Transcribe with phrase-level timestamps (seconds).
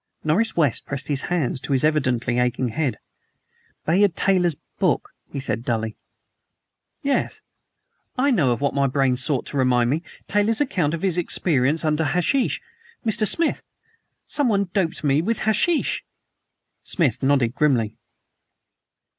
[0.23, 2.97] Norris West pressed his hands to his evidently aching head.
[3.85, 5.95] "Bayard Taylor's book," he said dully.
[7.03, 7.41] "Yes!...
[8.17, 11.85] I know of what my brain sought to remind me Taylor's account of his experience
[11.85, 12.59] under hashish.
[13.05, 13.27] Mr.
[13.27, 13.61] Smith,
[14.25, 16.03] someone doped me with hashish!"
[16.81, 17.95] Smith nodded grimly.